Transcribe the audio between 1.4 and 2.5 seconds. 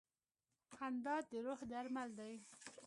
روح درمل دی.